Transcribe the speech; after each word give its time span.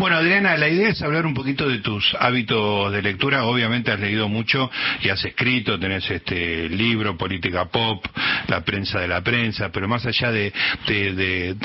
Bueno, 0.00 0.16
Adriana, 0.16 0.56
la 0.56 0.70
idea 0.70 0.88
es 0.88 1.02
hablar 1.02 1.26
un 1.26 1.34
poquito 1.34 1.68
de 1.68 1.80
tus 1.80 2.16
hábitos 2.18 2.90
de 2.90 3.02
lectura. 3.02 3.44
Obviamente 3.44 3.92
has 3.92 4.00
leído 4.00 4.30
mucho 4.30 4.70
y 5.02 5.10
has 5.10 5.22
escrito, 5.22 5.78
tenés 5.78 6.10
este 6.10 6.70
libro, 6.70 7.18
Política 7.18 7.66
Pop, 7.66 8.06
La 8.48 8.62
prensa 8.62 8.98
de 8.98 9.08
la 9.08 9.20
prensa, 9.20 9.70
pero 9.70 9.88
más 9.88 10.06
allá 10.06 10.32
de, 10.32 10.54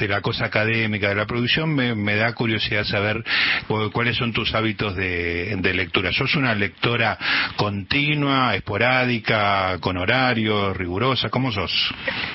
la 0.09 0.19
cosa 0.19 0.47
académica, 0.47 1.07
de 1.07 1.15
la 1.15 1.25
producción, 1.25 1.73
me, 1.73 2.15
da 2.15 2.33
curiosidad 2.33 2.83
saber 2.83 3.23
cuáles 3.93 4.17
son 4.17 4.33
tus 4.33 4.53
hábitos 4.53 4.97
de, 4.97 5.55
de 5.55 5.73
lectura. 5.73 6.11
¿Sos 6.11 6.35
una 6.35 6.53
lectora 6.55 7.17
continua, 7.55 8.53
esporádica, 8.53 9.77
con 9.79 9.95
horarios, 9.95 10.75
rigurosa? 10.75 11.29
¿Cómo 11.29 11.53
sos? 11.53 11.71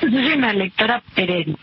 Yo 0.00 0.08
soy 0.08 0.32
una 0.32 0.54
lectora 0.54 1.02
perenne. 1.14 1.58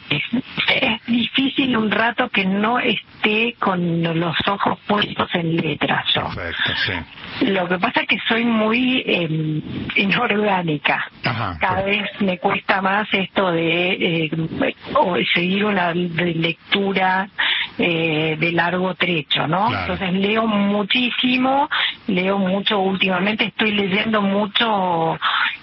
Difícil 1.08 1.78
un 1.78 1.90
rato 1.90 2.30
que 2.30 2.46
no 2.46 2.80
esté 2.80 3.56
con 3.60 4.04
los 4.04 4.36
ojos 4.48 4.78
puestos 4.88 5.30
en 5.36 5.56
letras. 5.56 6.06
Perfecto, 6.14 6.72
sí. 6.86 7.46
Lo 7.46 7.68
que 7.68 7.80
pasa 7.80 8.02
es 8.02 8.08
que 8.08 8.18
soy 8.28 8.44
muy 8.44 9.04
eh, 9.06 9.62
inorgánica. 9.96 11.10
Cada 11.60 11.84
vez 11.84 12.10
me 12.20 12.38
cuesta 12.40 12.82
más 12.82 13.08
esto 13.14 13.52
de 13.52 14.26
eh, 14.26 14.76
seguir 15.34 15.66
una 15.66 15.94
lectura 15.94 17.30
eh, 17.80 18.36
de 18.40 18.52
largo 18.54 18.96
trecho, 18.96 19.48
¿no? 19.48 19.72
Entonces 19.72 20.12
leo 20.14 20.48
muchísimo, 20.48 21.70
leo 22.08 22.40
mucho 22.40 22.80
últimamente, 22.80 23.46
estoy 23.46 23.72
leyendo 23.72 24.22
mucho, 24.22 25.20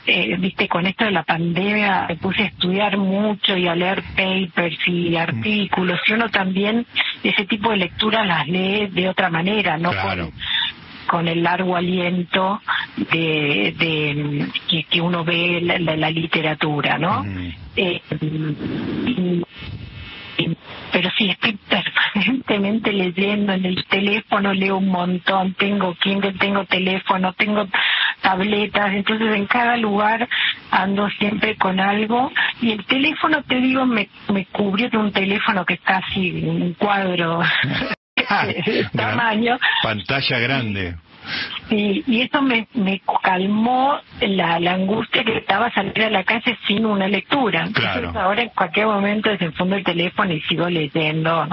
eh, 0.06 0.36
viste, 0.38 0.68
con 0.68 0.86
esto 0.86 1.06
de 1.06 1.10
la 1.10 1.24
pandemia 1.24 2.06
me 2.08 2.16
puse 2.16 2.42
a 2.42 2.46
estudiar 2.46 2.98
mucho 2.98 3.56
y 3.56 3.66
a 3.66 3.74
leer 3.74 4.04
papers 4.14 4.78
y 4.86 5.16
artículos, 5.16 5.98
y 6.06 6.12
uno 6.12 6.28
también 6.28 6.86
ese 7.22 7.46
tipo 7.46 7.70
de 7.70 7.78
lecturas 7.78 8.24
las 8.24 8.46
lee 8.46 8.86
de 8.92 9.08
otra 9.08 9.28
manera, 9.28 9.76
¿no? 9.76 9.90
Con, 11.08 11.28
el 11.28 11.42
largo 11.42 11.76
aliento 11.76 12.60
de, 12.96 13.74
de 13.76 14.84
que, 14.90 15.00
uno 15.00 15.22
ve 15.22 15.60
la, 15.62 15.78
la, 15.96 16.10
literatura, 16.10 16.98
¿no? 16.98 17.24
eh, 17.76 18.00
pero 20.94 21.10
sí 21.18 21.28
estoy 21.28 21.58
permanentemente 21.68 22.92
leyendo 22.92 23.52
en 23.52 23.64
el 23.66 23.84
teléfono, 23.86 24.54
leo 24.54 24.76
un 24.76 24.88
montón, 24.88 25.52
tengo 25.54 25.92
Kindle, 25.96 26.34
tengo 26.34 26.64
teléfono, 26.66 27.32
tengo 27.32 27.66
tabletas, 28.20 28.92
entonces 28.92 29.34
en 29.34 29.46
cada 29.46 29.76
lugar 29.76 30.28
ando 30.70 31.10
siempre 31.18 31.56
con 31.56 31.80
algo 31.80 32.30
y 32.62 32.70
el 32.70 32.84
teléfono, 32.86 33.42
te 33.42 33.56
digo, 33.56 33.84
me, 33.84 34.08
me 34.32 34.46
cubrió 34.46 34.88
de 34.88 34.98
un 34.98 35.10
teléfono 35.10 35.66
que 35.66 35.74
está 35.74 35.96
así, 35.96 36.30
un 36.46 36.74
cuadro 36.74 37.40
de 38.14 38.88
tamaño. 38.94 39.58
Pantalla 39.82 40.38
grande. 40.38 40.94
Sí, 41.68 42.04
y 42.06 42.22
eso 42.22 42.42
me, 42.42 42.66
me 42.74 43.00
calmó 43.22 43.98
la, 44.20 44.60
la 44.60 44.72
angustia 44.74 45.24
que 45.24 45.38
estaba 45.38 45.70
salir 45.72 46.02
a 46.02 46.10
la 46.10 46.24
calle 46.24 46.56
sin 46.66 46.84
una 46.86 47.08
lectura. 47.08 47.68
Claro. 47.72 48.12
ahora 48.14 48.42
en 48.42 48.50
cualquier 48.50 48.86
momento 48.86 49.30
desenfundo 49.30 49.76
el 49.76 49.84
teléfono 49.84 50.32
y 50.32 50.40
sigo 50.42 50.68
leyendo 50.68 51.48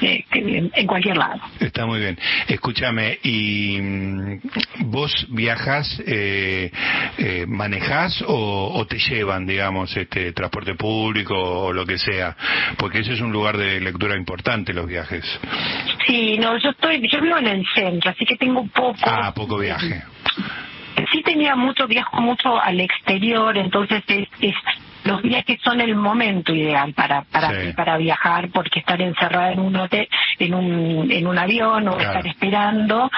en 0.00 0.86
cualquier 0.86 1.16
lado. 1.16 1.40
Está 1.58 1.86
muy 1.86 2.00
bien. 2.00 2.18
Escúchame, 2.48 3.18
¿y 3.22 3.78
mm, 3.80 4.40
vos 4.86 5.26
viajas, 5.30 6.02
eh, 6.06 6.70
eh, 7.18 7.44
manejás 7.46 8.22
o, 8.26 8.86
te 8.88 8.98
llevan, 8.98 9.46
digamos, 9.46 9.96
este 9.96 10.32
transporte 10.32 10.74
público 10.74 11.34
o 11.34 11.72
lo 11.72 11.84
que 11.84 11.98
sea? 11.98 12.36
Porque 12.76 13.00
ese 13.00 13.12
es 13.12 13.20
un 13.20 13.32
lugar 13.32 13.56
de 13.56 13.80
lectura 13.80 14.16
importante, 14.16 14.72
los 14.72 14.86
viajes. 14.86 15.24
Sí, 16.06 16.38
no, 16.38 16.56
yo 16.58 16.70
estoy, 16.70 17.06
yo 17.08 17.20
vivo 17.20 17.38
en 17.38 17.46
el 17.46 17.66
centro, 17.74 18.10
así 18.10 18.24
que 18.24 18.36
tengo 18.36 18.66
poco. 18.68 18.98
Ah, 19.04 19.32
poco 19.34 19.58
viaje. 19.58 20.02
Sí 21.12 21.22
tenía 21.22 21.56
mucho, 21.56 21.86
viajo 21.86 22.20
mucho 22.20 22.60
al 22.60 22.80
exterior, 22.80 23.56
entonces 23.56 24.02
es, 24.06 24.28
es 24.40 24.54
los 25.10 25.22
viajes 25.22 25.58
son 25.62 25.80
el 25.80 25.96
momento 25.96 26.54
ideal 26.54 26.92
para 26.94 27.22
para 27.22 27.74
para 27.74 27.96
viajar 27.96 28.48
porque 28.50 28.78
estar 28.78 29.00
encerrada 29.02 29.52
en 29.52 29.60
un 29.60 29.74
hotel 29.76 30.08
en 30.38 30.54
un 30.54 31.10
en 31.10 31.26
un 31.26 31.36
avión 31.36 31.88
o 31.88 31.98
estar 31.98 32.24
esperando 32.26 33.10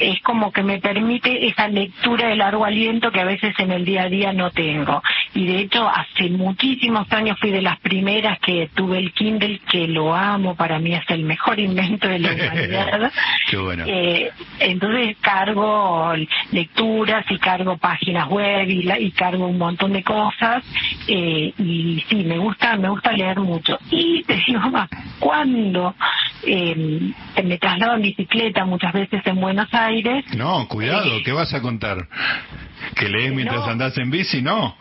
es 0.00 0.20
como 0.22 0.52
que 0.52 0.62
me 0.62 0.78
permite 0.78 1.46
esa 1.46 1.68
lectura 1.68 2.28
de 2.28 2.36
largo 2.36 2.64
aliento 2.64 3.12
que 3.12 3.20
a 3.20 3.24
veces 3.24 3.54
en 3.58 3.70
el 3.70 3.84
día 3.84 4.02
a 4.02 4.08
día 4.08 4.32
no 4.32 4.50
tengo 4.50 5.02
y 5.34 5.46
de 5.46 5.58
hecho 5.60 5.88
hace 5.88 6.30
muchísimos 6.30 7.10
años 7.12 7.38
fui 7.40 7.50
de 7.50 7.62
las 7.62 7.78
primeras 7.80 8.38
que 8.40 8.70
tuve 8.74 8.98
el 8.98 9.12
Kindle 9.12 9.60
que 9.70 9.86
lo 9.86 10.14
amo 10.14 10.54
para 10.54 10.78
mí 10.78 10.94
es 10.94 11.04
el 11.08 11.24
mejor 11.24 11.58
invento 11.58 12.08
de 12.08 12.18
la 12.18 12.32
humanidad 12.32 13.12
Qué 13.50 13.56
bueno. 13.56 13.84
eh, 13.86 14.30
entonces 14.60 15.16
cargo 15.20 16.12
lecturas 16.52 17.24
y 17.30 17.38
cargo 17.38 17.76
páginas 17.76 18.28
web 18.28 18.68
y, 18.68 18.90
y 18.90 19.10
cargo 19.12 19.46
un 19.46 19.58
montón 19.58 19.92
de 19.92 20.02
cosas 20.02 20.64
eh, 21.06 21.36
eh, 21.36 21.54
y 21.58 22.04
sí, 22.08 22.24
me 22.24 22.38
gusta, 22.38 22.76
me 22.76 22.88
gusta 22.88 23.12
leer 23.12 23.40
mucho. 23.40 23.78
Y 23.90 24.22
te 24.24 24.40
digo 24.46 24.60
más, 24.70 24.88
cuando 25.18 25.94
eh, 26.44 27.12
me 27.44 27.58
traslado 27.58 27.94
en 27.96 28.02
bicicleta 28.02 28.64
muchas 28.64 28.92
veces 28.92 29.22
en 29.26 29.40
Buenos 29.40 29.72
Aires. 29.72 30.24
No, 30.36 30.66
cuidado, 30.68 31.16
eh, 31.16 31.22
¿qué 31.24 31.32
vas 31.32 31.52
a 31.54 31.60
contar? 31.60 32.08
¿Que 32.94 33.08
lees 33.08 33.32
mientras 33.32 33.66
andas 33.66 33.96
en 33.98 34.10
bici? 34.10 34.42
No. 34.42 34.76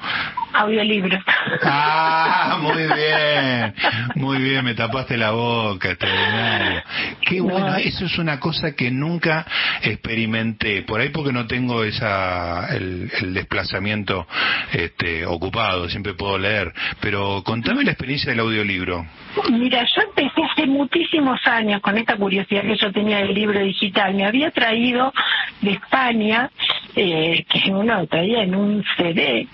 Audiolibros. 0.54 1.22
Ah, 1.64 2.58
muy 2.62 2.84
bien. 2.84 3.74
Muy 4.16 4.38
bien, 4.38 4.64
me 4.64 4.74
tapaste 4.74 5.18
la 5.18 5.32
boca, 5.32 5.90
extraordinario. 5.90 6.82
Qué 7.22 7.42
bueno, 7.42 7.76
eso 7.76 8.06
es 8.06 8.18
una 8.18 8.40
cosa 8.40 8.74
que 8.74 8.90
nunca 8.90 9.46
experimenté. 9.82 10.84
Por 10.84 11.02
ahí 11.02 11.10
porque 11.10 11.34
no 11.34 11.46
tengo 11.46 11.84
esa 11.84 12.68
el, 12.76 13.12
el 13.20 13.34
desplazamiento 13.34 14.28
este, 14.72 15.26
ocupado, 15.26 15.90
siempre 15.90 16.14
puedo 16.14 16.38
leer. 16.38 16.74
Pero 17.02 17.44
contame 17.44 17.84
la 17.84 17.92
experiencia 17.92 18.32
del 18.32 18.40
audiolibro. 18.40 19.06
Mira, 19.52 19.84
yo 19.84 20.02
empecé 20.02 20.42
hace 20.44 20.66
muchísimos 20.68 21.40
años 21.46 21.82
con 21.82 21.98
esta 21.98 22.16
curiosidad 22.16 22.62
que 22.62 22.78
yo 22.78 22.92
tenía 22.92 23.18
del 23.18 23.34
libro 23.34 23.60
digital. 23.60 24.14
Me 24.14 24.26
había 24.26 24.52
traído 24.52 25.14
de 25.62 25.72
España, 25.72 26.50
eh, 26.96 27.46
que 27.50 27.60
uno 27.86 28.08
traía 28.08 28.44
en 28.44 28.56
un 28.56 28.84
CD. 28.98 29.48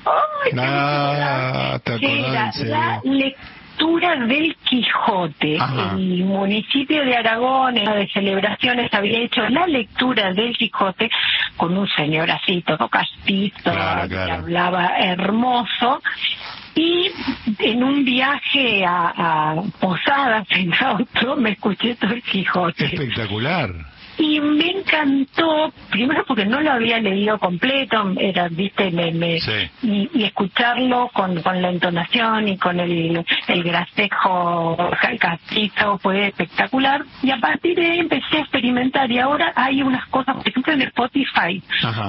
ah, 0.58 1.80
era 2.00 2.52
la 2.64 3.02
lectura 3.04 4.16
del 4.26 4.56
Quijote. 4.64 5.58
El 5.96 6.24
municipio 6.24 7.04
de 7.04 7.16
Aragón, 7.18 7.78
en 7.78 7.86
la 7.86 7.96
de 7.96 8.08
celebraciones, 8.10 8.94
había 8.94 9.20
hecho 9.20 9.42
la 9.50 9.68
lectura 9.68 10.34
del 10.34 10.56
Quijote 10.56 11.10
con 11.58 11.78
un 11.78 11.88
señor 11.90 12.32
así, 12.32 12.62
todo 12.62 12.88
castizo, 12.88 13.72
que 14.10 14.32
hablaba 14.32 14.98
hermoso 14.98 16.02
y 16.74 17.12
en 17.60 17.84
un 17.84 18.06
viaje 18.06 18.86
a, 18.86 19.14
a 19.16 19.62
Posadas 19.80 20.48
en 20.52 20.74
auto 20.74 21.36
me 21.36 21.52
escuché 21.52 21.96
todo 21.96 22.14
el 22.14 22.24
Quijote. 22.24 22.86
Espectacular 22.86 23.74
y 24.18 24.40
me 24.40 24.72
encantó 24.72 25.74
primero 25.90 26.24
porque 26.28 26.46
no 26.46 26.62
lo 26.62 26.72
había 26.72 27.00
leído 27.00 27.38
completo 27.40 28.14
era 28.18 28.48
viste 28.50 28.92
me, 28.92 29.12
me 29.12 29.40
y, 29.82 30.24
escucharlo 30.24 31.10
con, 31.14 31.42
con 31.42 31.62
la 31.62 31.70
entonación 31.70 32.48
y 32.48 32.58
con 32.58 32.80
el 32.80 33.24
el 33.48 33.64
gracejo 33.64 34.78
castizo 35.20 35.98
fue 36.00 36.28
espectacular. 36.28 37.04
Y 37.22 37.32
a 37.32 37.38
partir 37.38 37.78
de 37.78 37.92
ahí 37.92 38.00
empecé 38.00 38.38
a 38.38 38.40
experimentar 38.40 39.12
y 39.12 39.20
ahora 39.20 39.54
hay 39.56 39.82
unas 39.82 40.06
cosas 40.08 40.36
por 40.36 40.48
ejemplo 40.48 40.74
en 40.74 40.82
Spotify. 40.84 41.64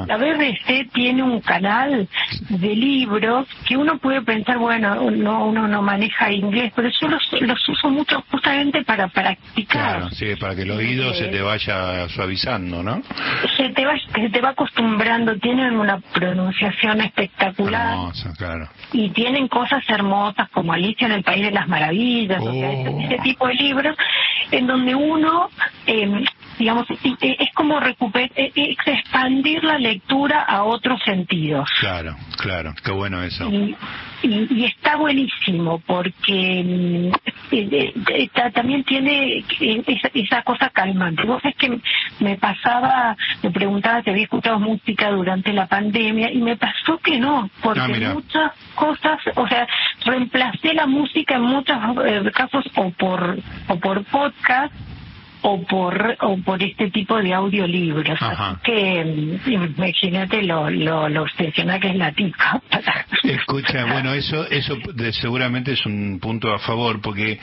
La 0.06 0.16
BBC 0.16 0.90
tiene 0.92 1.22
un 1.22 1.40
canal 1.40 2.08
de 2.48 2.76
libros 2.76 3.48
que 3.66 3.76
uno 3.76 3.98
puede 3.98 4.22
pensar 4.22 4.58
bueno 4.58 5.10
no 5.10 5.46
uno 5.46 5.68
no 5.68 5.82
maneja 5.82 6.32
inglés 6.32 6.72
pero 6.74 6.88
yo 6.88 7.08
los, 7.08 7.22
los 7.40 7.68
uso 7.68 7.90
mucho 7.90 8.22
justamente 8.30 8.82
para 8.84 9.08
practicar. 9.08 9.98
Claro 9.98 10.10
sí 10.10 10.34
para 10.36 10.54
que 10.54 10.62
el 10.62 10.70
oído 10.70 11.12
se 11.14 11.28
te 11.28 11.40
vaya 11.40 11.91
suavizando, 12.08 12.82
¿no? 12.82 13.02
Se 13.56 13.70
te 13.70 13.84
va, 13.84 13.94
se 14.14 14.28
te 14.30 14.40
va 14.40 14.50
acostumbrando, 14.50 15.36
tienen 15.38 15.78
una 15.78 15.98
pronunciación 15.98 17.00
espectacular. 17.00 17.92
Hermosa, 17.92 18.32
claro. 18.36 18.68
Y 18.92 19.10
tienen 19.10 19.48
cosas 19.48 19.82
hermosas 19.88 20.48
como 20.50 20.72
Alicia 20.72 21.06
en 21.06 21.12
el 21.12 21.22
País 21.22 21.44
de 21.44 21.52
las 21.52 21.68
Maravillas, 21.68 22.42
o 22.42 22.52
sea, 22.52 22.72
ese, 22.72 23.16
oh. 23.18 23.22
tipo 23.22 23.46
de 23.46 23.54
libros 23.54 23.96
en 24.50 24.66
donde 24.66 24.94
uno, 24.94 25.48
eh, 25.86 26.24
digamos, 26.62 26.86
es 27.20 27.54
como 27.54 27.80
recuperar, 27.80 28.30
expandir 28.36 29.64
la 29.64 29.78
lectura 29.78 30.42
a 30.42 30.62
otros 30.62 31.00
sentidos. 31.04 31.68
Claro, 31.80 32.14
claro, 32.38 32.72
qué 32.84 32.92
bueno 32.92 33.20
eso. 33.20 33.50
Y, 33.50 33.76
y, 34.22 34.64
está 34.66 34.94
buenísimo 34.94 35.82
porque 35.84 36.62
mm, 36.64 37.54
eh, 37.56 37.92
eh, 38.14 38.30
también 38.54 38.84
tiene 38.84 39.44
esa, 40.14 40.42
cosa 40.42 40.70
calmante. 40.70 41.24
Vos 41.24 41.44
es 41.44 41.56
que 41.56 41.80
me 42.20 42.36
pasaba, 42.36 43.16
me 43.42 43.50
preguntaba 43.50 44.00
si 44.04 44.10
había 44.10 44.22
escuchado 44.22 44.60
música 44.60 45.10
durante 45.10 45.52
la 45.52 45.66
pandemia 45.66 46.30
y 46.30 46.38
me 46.38 46.56
pasó 46.56 46.96
que 46.98 47.18
no, 47.18 47.50
porque 47.60 48.04
ah, 48.06 48.14
muchas 48.14 48.52
cosas, 48.76 49.18
o 49.34 49.48
sea, 49.48 49.66
reemplacé 50.04 50.74
la 50.74 50.86
música 50.86 51.34
en 51.34 51.42
muchos 51.42 51.76
eh, 52.06 52.30
casos 52.32 52.64
o 52.76 52.90
por, 52.90 53.36
o 53.66 53.76
por 53.80 54.04
podcast 54.04 54.72
o 55.42 55.62
por 55.62 56.16
o 56.20 56.36
por 56.38 56.62
este 56.62 56.90
tipo 56.90 57.20
de 57.20 57.34
audiolibros. 57.34 58.20
Así 58.20 58.60
que 58.64 59.40
imagínate 59.46 60.42
lo, 60.42 60.70
lo, 60.70 61.08
lo 61.08 61.24
que 61.36 61.88
es 61.88 61.96
la 61.96 62.12
tica. 62.12 62.60
Escucha, 63.22 63.84
bueno, 63.86 64.14
eso 64.14 64.48
eso 64.48 64.76
seguramente 65.20 65.72
es 65.72 65.84
un 65.86 66.18
punto 66.20 66.52
a 66.52 66.58
favor, 66.58 67.00
porque 67.00 67.38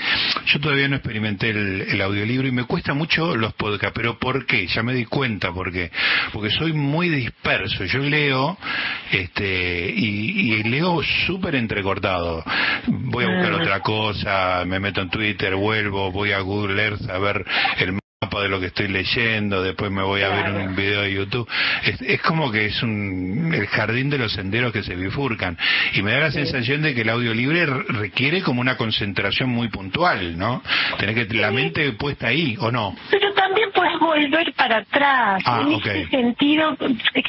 yo 0.45 0.59
todavía 0.59 0.87
no 0.87 0.95
experimenté 0.95 1.49
el, 1.49 1.99
audiolibro 2.01 2.47
y 2.47 2.51
me 2.51 2.63
cuesta 2.63 2.93
mucho 2.93 3.35
los 3.35 3.53
podcasts, 3.53 3.93
pero 3.93 4.17
¿por 4.17 4.45
qué? 4.45 4.67
Ya 4.67 4.83
me 4.83 4.93
di 4.93 5.05
cuenta, 5.05 5.51
porque 5.51 5.91
porque 6.31 6.49
soy 6.51 6.73
muy 6.73 7.09
disperso. 7.09 7.83
Yo 7.85 7.99
leo 7.99 8.57
este 9.11 9.93
y, 9.95 10.53
y 10.53 10.63
leo 10.63 11.01
súper 11.27 11.55
entrecortado. 11.55 12.43
Voy 12.87 13.25
a 13.25 13.27
buscar 13.27 13.51
mm. 13.51 13.61
otra 13.61 13.79
cosa, 13.81 14.63
me 14.65 14.79
meto 14.79 15.01
en 15.01 15.09
Twitter, 15.09 15.55
vuelvo, 15.55 16.11
voy 16.11 16.31
a 16.31 16.39
Google 16.39 16.81
Earth 16.81 17.09
a 17.09 17.17
ver 17.19 17.45
el 17.79 17.88
mapa 18.29 18.43
de 18.43 18.49
lo 18.49 18.59
que 18.59 18.67
estoy 18.67 18.87
leyendo, 18.87 19.63
después 19.63 19.89
me 19.91 20.03
voy 20.03 20.21
a 20.21 20.29
ver 20.29 20.51
un 20.51 20.75
video 20.75 21.01
de 21.01 21.13
YouTube. 21.13 21.49
Es, 21.83 22.21
como 22.21 22.51
que 22.51 22.65
es 22.65 22.83
un, 22.83 23.51
el 23.53 23.65
jardín 23.67 24.11
de 24.11 24.19
los 24.19 24.33
senderos 24.33 24.71
que 24.71 24.83
se 24.83 24.95
bifurcan. 24.95 25.57
Y 25.93 26.03
me 26.03 26.11
da 26.11 26.19
la 26.19 26.31
sensación 26.31 26.83
de 26.83 26.93
que 26.93 27.01
el 27.01 27.09
audio 27.09 27.33
libre 27.33 27.65
requiere 27.65 28.43
como 28.43 28.61
una 28.61 28.77
concentración 28.77 29.49
muy 29.49 29.69
puntual, 29.69 30.37
¿no? 30.37 30.61
Tener 30.99 31.15
que 31.15 31.33
la 31.33 31.49
mente 31.49 31.91
puesta 31.93 32.27
ahí, 32.27 32.55
¿o 32.59 32.71
no? 32.71 32.95
Pero 33.09 33.28
puedes 33.79 33.99
volver 33.99 34.53
para 34.53 34.77
atrás. 34.77 35.41
Ah, 35.45 35.61
en 35.61 35.71
ese 35.73 36.07
sentido, 36.07 36.75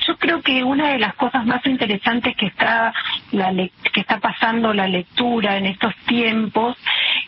yo 0.06 0.16
creo 0.18 0.42
que 0.42 0.64
una 0.64 0.92
de 0.92 0.98
las 0.98 1.14
cosas 1.14 1.46
más 1.46 1.64
interesantes 1.64 2.36
que 2.36 2.46
está, 2.46 2.92
la 3.30 3.52
que 3.92 4.00
está 4.00 4.18
pasando 4.18 4.74
la 4.74 4.88
lectura 4.88 5.56
en 5.56 5.66
estos 5.66 5.94
tiempos 6.06 6.76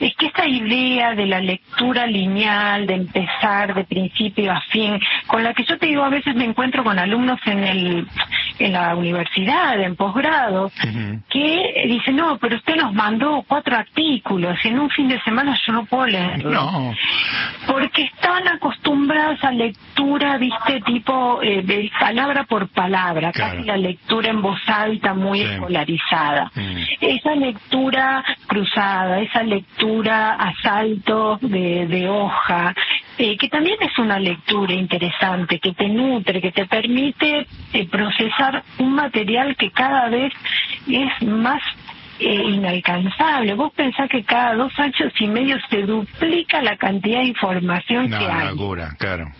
es 0.01 0.15
que 0.17 0.27
esta 0.27 0.47
idea 0.47 1.15
de 1.15 1.27
la 1.27 1.41
lectura 1.41 2.07
lineal, 2.07 2.87
de 2.87 2.95
empezar 2.95 3.75
de 3.75 3.85
principio 3.85 4.51
a 4.51 4.61
fin, 4.63 4.99
con 5.29 5.45
la 5.45 5.55
que 5.55 5.65
yo 5.65 5.79
te 5.79 5.87
digo 5.87 6.03
a 6.03 6.09
veces 6.09 6.35
me 6.35 6.45
encuentro 6.45 6.83
con 6.83 6.99
alumnos 6.99 7.39
en 7.47 7.63
el 7.63 8.09
en 8.59 8.73
la 8.73 8.95
universidad, 8.95 9.81
en 9.81 9.97
posgrado, 9.97 10.71
que 11.29 11.85
dicen, 11.89 12.17
no, 12.17 12.39
pero 12.39 12.57
usted 12.57 12.77
nos 12.77 12.93
mandó 12.93 13.45
cuatro 13.47 13.77
artículos 13.77 14.59
y 14.65 14.69
en 14.69 14.79
un 14.79 14.91
fin 14.91 15.09
de 15.09 15.21
semana 15.23 15.59
yo 15.67 15.73
no 15.73 15.85
puedo 15.85 16.07
leerlo. 16.07 16.51
No. 16.51 16.95
Porque 17.67 18.03
están 18.03 18.47
acostumbrados 18.49 19.43
a 19.43 19.51
lectura, 19.51 20.39
viste, 20.39 20.81
tipo 20.83 21.41
eh, 21.43 21.63
de 21.63 21.91
palabra 21.99 22.45
por 22.45 22.69
palabra, 22.69 23.33
casi 23.33 23.63
la 23.65 23.77
lectura 23.77 24.31
en 24.31 24.43
voz 24.43 24.61
alta 24.67 25.15
muy 25.15 25.43
escolarizada. 25.43 26.51
Mm. 26.55 26.77
Esa 27.01 27.35
lectura 27.35 28.25
cruzada, 28.47 29.21
esa 29.21 29.43
lectura 29.43 30.35
a 30.35 30.53
salto 30.63 31.39
de, 31.41 31.87
de 31.87 32.09
hoja, 32.09 32.75
eh, 33.19 33.37
que 33.37 33.49
también 33.49 33.77
es 33.81 33.99
una 33.99 34.19
lectura 34.19 34.73
interesante, 34.73 35.59
que 35.59 35.73
te 35.73 35.89
nutre, 35.89 36.41
que 36.41 36.53
te 36.53 36.67
permite 36.67 37.47
eh, 37.73 37.89
procesar 37.89 38.63
un 38.79 38.95
material 38.95 39.57
que 39.57 39.71
cada 39.71 40.09
vez 40.09 40.33
es 40.89 41.29
más 41.29 41.63
eh, 42.19 42.35
inalcanzable. 42.35 43.55
Vos 43.55 43.73
pensás 43.75 44.09
que 44.09 44.23
cada 44.23 44.55
dos 44.55 44.73
años 44.79 45.13
y 45.19 45.27
medio 45.27 45.57
se 45.69 45.83
duplica 45.83 46.63
la 46.63 46.77
cantidad 46.77 47.21
de 47.21 47.27
información 47.27 48.09
que 48.09 48.17
hay. 48.17 48.49
Locura, 48.49 48.95
claro. 48.99 49.31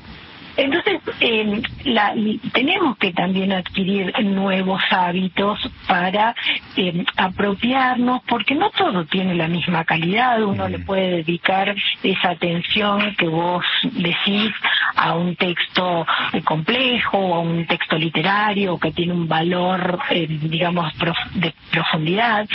Entonces, 0.57 1.01
eh, 1.21 1.63
la, 1.85 2.15
tenemos 2.53 2.97
que 2.99 3.13
también 3.13 3.53
adquirir 3.53 4.13
nuevos 4.25 4.83
hábitos 4.91 5.59
para 5.87 6.35
eh, 6.77 7.05
apropiarnos, 7.17 8.23
porque 8.29 8.55
no 8.55 8.71
todo 8.71 9.05
tiene 9.07 9.35
la 9.35 9.49
misma 9.49 9.85
calidad. 9.85 10.43
Uno 10.43 10.69
le 10.69 10.79
puede 10.79 11.23
dedicar 11.23 11.75
esa 12.03 12.31
atención 12.31 13.15
que 13.17 13.29
vos 13.29 13.65
decís 13.83 14.53
a 14.97 15.15
un 15.15 15.37
texto 15.37 16.07
eh, 16.33 16.43
complejo 16.43 17.19
o 17.19 17.35
a 17.35 17.41
un 17.41 17.67
texto 17.67 17.97
literario 17.97 18.79
que 18.79 18.93
tiene 18.93 19.13
un 19.13 19.29
valor, 19.29 19.99
eh, 20.11 20.27
digamos, 20.29 20.93
de 21.35 21.55
profundidad. 21.71 22.47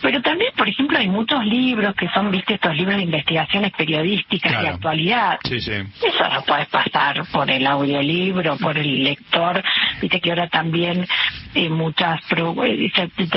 Pero 0.00 0.22
también, 0.22 0.52
por 0.56 0.68
ejemplo, 0.68 0.98
hay 0.98 1.08
muchos 1.08 1.44
libros 1.44 1.94
que 1.94 2.08
son, 2.10 2.30
viste, 2.30 2.54
estos 2.54 2.74
libros 2.76 2.96
de 2.96 3.02
investigaciones 3.02 3.72
periodísticas 3.72 4.62
de 4.62 4.68
actualidad. 4.68 5.38
Sí, 5.44 5.60
sí. 5.60 5.72
Eso 5.72 6.28
no 6.32 6.42
puedes 6.42 6.68
pasar 6.68 7.24
por 7.32 7.50
el 7.50 7.66
audiolibro, 7.66 8.56
por 8.58 8.78
el 8.78 9.02
lector. 9.02 9.62
Viste 10.00 10.20
que 10.20 10.30
ahora 10.30 10.48
también 10.48 11.06
eh, 11.54 11.68
muchas, 11.68 12.20
eh, 12.36 12.90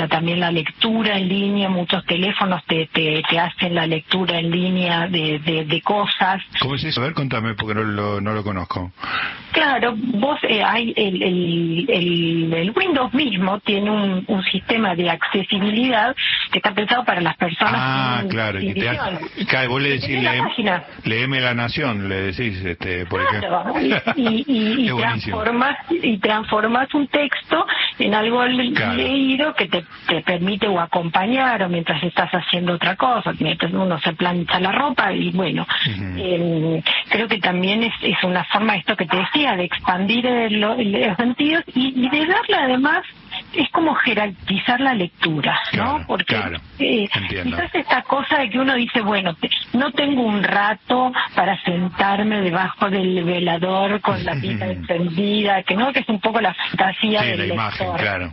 también 0.08 0.40
la 0.40 0.50
lectura 0.50 1.18
en 1.18 1.28
línea, 1.28 1.68
muchos 1.68 2.04
teléfonos 2.04 2.62
te, 2.66 2.86
te, 2.92 3.22
hacen 3.38 3.74
la 3.74 3.86
lectura 3.86 4.38
en 4.38 4.50
línea 4.50 5.08
de, 5.08 5.38
de, 5.38 5.80
cosas. 5.82 6.42
¿Cómo 6.60 6.74
es 6.74 6.84
eso? 6.84 7.00
A 7.00 7.04
ver, 7.04 7.14
contame, 7.14 7.54
porque 7.54 7.74
no 7.74 7.82
lo, 7.82 8.20
no 8.20 8.32
lo 8.32 8.44
conozco. 8.44 8.92
Claro, 9.52 9.94
vos 9.96 10.38
eh, 10.42 10.62
hay 10.62 10.92
el, 10.96 11.22
el, 11.22 12.54
el, 12.54 12.72
Windows 12.74 13.12
mismo 13.12 13.60
tiene 13.60 13.90
un, 13.90 14.24
un 14.26 14.42
sistema 14.44 14.94
de 14.94 15.10
accesibilidad 15.10 16.14
que 16.50 16.58
está 16.58 16.72
pensado 16.72 17.04
para 17.04 17.20
las 17.20 17.36
personas 17.36 17.74
ah, 17.74 18.22
claro, 18.28 18.60
y 18.60 18.74
te 18.74 18.88
hace, 18.88 19.68
vos 19.68 19.82
le 19.82 19.98
decís, 19.98 20.18
leeme 21.04 21.40
la 21.40 21.54
nación, 21.54 22.08
le 22.08 22.32
decís, 22.32 22.64
este, 22.64 23.06
por 23.06 23.20
ejemplo. 23.22 23.64
Y, 24.16 24.44
y, 24.46 24.88
y, 24.88 24.96
transformas, 24.96 25.76
y 25.90 26.18
transformas 26.18 26.92
un 26.94 27.06
texto 27.08 27.66
en 28.04 28.14
algo 28.14 28.44
leído 28.44 29.54
que 29.54 29.68
te, 29.68 29.84
te 30.06 30.22
permite 30.22 30.66
o 30.68 30.80
acompañar 30.80 31.62
o 31.62 31.68
mientras 31.68 32.02
estás 32.02 32.30
haciendo 32.32 32.74
otra 32.74 32.96
cosa, 32.96 33.32
mientras 33.38 33.72
uno 33.72 33.98
se 34.00 34.12
plancha 34.12 34.60
la 34.60 34.72
ropa 34.72 35.12
y 35.12 35.30
bueno, 35.30 35.66
em, 35.86 36.82
creo 37.08 37.28
que 37.28 37.38
también 37.38 37.82
es, 37.84 37.94
es 38.02 38.22
una 38.24 38.44
forma, 38.44 38.76
esto 38.76 38.96
que 38.96 39.06
te 39.06 39.16
decía, 39.16 39.56
de 39.56 39.64
expandir 39.64 40.24
los 40.52 40.76
sentidos 41.16 41.64
y, 41.74 42.06
y 42.06 42.08
de 42.08 42.26
darle 42.26 42.56
además 42.56 43.04
es 43.54 43.68
como 43.70 43.94
jerarquizar 43.96 44.80
la 44.80 44.94
lectura, 44.94 45.58
¿no? 45.74 46.04
Porque 46.06 46.36
eh, 46.78 47.08
quizás 47.42 47.74
esta 47.74 48.02
cosa 48.02 48.38
de 48.38 48.50
que 48.50 48.58
uno 48.58 48.74
dice, 48.74 49.00
bueno, 49.02 49.36
no 49.72 49.90
tengo 49.92 50.22
un 50.22 50.42
rato 50.42 51.12
para 51.34 51.60
sentarme 51.62 52.40
debajo 52.40 52.88
del 52.88 53.24
velador 53.24 54.00
con 54.00 54.24
la 54.24 54.34
pita 54.34 54.66
encendida, 54.66 55.62
que 55.62 55.74
no, 55.74 55.92
que 55.92 56.00
es 56.00 56.08
un 56.08 56.20
poco 56.20 56.40
la 56.40 56.54
fantasía 56.54 57.22
del 57.22 57.48
la 57.48 57.54
Imagen, 57.54 57.91
claro. 57.96 58.30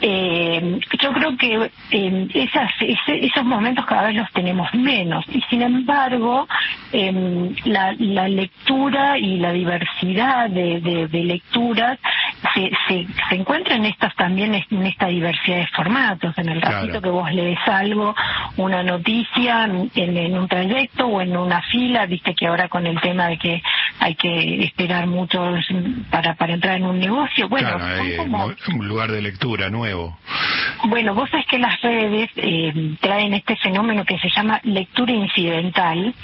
Eh, 0.00 0.80
yo 1.00 1.12
creo 1.12 1.36
que 1.36 1.70
eh, 1.90 2.28
esas, 2.34 2.70
esos 2.80 3.44
momentos 3.44 3.86
cada 3.86 4.08
vez 4.08 4.16
los 4.16 4.30
tenemos 4.32 4.72
menos 4.74 5.24
y 5.32 5.40
sin 5.48 5.62
embargo 5.62 6.46
eh, 6.92 7.54
la, 7.64 7.94
la, 7.98 8.28
lectura 8.28 9.18
y 9.18 9.38
la 9.38 9.52
diversidad 9.52 10.50
de, 10.50 11.08
de, 11.10 11.24
lecturas 11.24 11.98
se, 12.54 12.70
se, 12.88 13.06
se 13.28 13.34
encuentra 13.34 13.76
en 13.76 13.86
estas 13.86 14.14
también 14.16 14.54
en 14.54 14.86
esta 14.86 15.06
diversidad 15.06 15.58
de 15.58 15.66
formatos. 15.68 16.36
En 16.38 16.48
el 16.48 16.60
ratito 16.60 17.00
que 17.00 17.08
vos 17.08 17.30
lees 17.32 17.58
algo 17.66 18.14
una 18.56 18.82
noticia 18.82 19.64
en, 19.64 19.90
en 19.94 20.38
un 20.38 20.48
trayecto 20.48 21.06
o 21.06 21.20
en 21.20 21.36
una 21.36 21.62
fila 21.62 22.06
viste 22.06 22.34
que 22.34 22.46
ahora 22.46 22.68
con 22.68 22.86
el 22.86 23.00
tema 23.00 23.28
de 23.28 23.38
que 23.38 23.62
hay 24.00 24.14
que 24.14 24.64
esperar 24.64 25.06
mucho 25.06 25.54
para 26.10 26.34
para 26.34 26.54
entrar 26.54 26.76
en 26.76 26.84
un 26.84 26.98
negocio 26.98 27.48
bueno 27.48 27.76
claro, 27.76 28.54
un 28.74 28.88
lugar 28.88 29.10
de 29.10 29.22
lectura 29.22 29.70
nuevo? 29.70 30.18
Bueno, 30.84 31.14
vos 31.14 31.28
sabés 31.30 31.46
que 31.46 31.58
las 31.58 31.80
redes 31.80 32.30
eh, 32.36 32.96
traen 33.00 33.34
este 33.34 33.56
fenómeno 33.56 34.04
que 34.04 34.18
se 34.18 34.28
llama 34.30 34.60
lectura 34.64 35.12
incidental, 35.12 36.14